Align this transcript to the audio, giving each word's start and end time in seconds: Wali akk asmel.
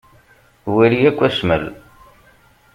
Wali 0.73 0.99
akk 1.09 1.19
asmel. 1.27 1.63